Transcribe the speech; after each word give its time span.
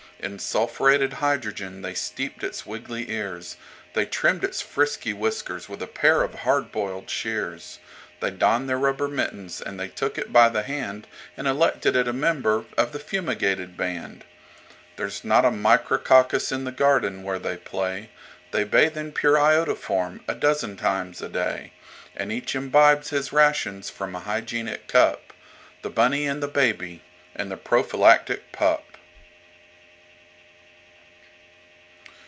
In 0.23 0.37
sulphurated 0.37 1.13
hydrogen 1.13 1.81
they 1.81 1.95
steeped 1.95 2.43
its 2.43 2.63
wiggly 2.63 3.09
ears; 3.09 3.57
They 3.95 4.05
trimmed 4.05 4.43
its 4.43 4.61
frisky 4.61 5.13
whiskers 5.13 5.67
with 5.67 5.81
a 5.81 5.87
pair 5.87 6.21
of 6.21 6.35
hard 6.41 6.71
boiled 6.71 7.09
shears; 7.09 7.79
They 8.19 8.29
donned 8.29 8.69
their 8.69 8.77
rubber 8.77 9.07
mittens 9.07 9.61
and 9.61 9.79
they 9.79 9.87
took 9.87 10.19
it 10.19 10.31
by 10.31 10.49
the 10.49 10.61
handAnd 10.61 11.05
elected 11.39 11.95
it 11.95 12.07
a 12.07 12.13
member 12.13 12.65
of 12.77 12.91
the 12.91 12.99
Fumigated 12.99 13.75
Band.There's 13.75 15.23
not 15.23 15.43
a 15.43 15.49
Micrococcus 15.49 16.51
in 16.51 16.65
the 16.65 16.71
garden 16.71 17.23
where 17.23 17.39
they 17.39 17.57
play; 17.57 18.11
They 18.51 18.63
bathe 18.63 18.95
in 18.95 19.13
pure 19.13 19.37
iodoform 19.39 20.19
a 20.27 20.35
dozen 20.35 20.77
times 20.77 21.23
a 21.23 21.29
day; 21.29 21.73
And 22.15 22.31
each 22.31 22.53
imbibes 22.53 23.09
his 23.09 23.33
rations 23.33 23.89
from 23.89 24.13
a 24.15 24.19
Hygienic 24.19 24.87
Cup—The 24.87 25.89
Bunny 25.89 26.27
and 26.27 26.43
the 26.43 26.47
Baby 26.47 27.01
and 27.35 27.49
the 27.49 27.57
Prophylactic 27.57 28.51
Pup. 28.51 28.83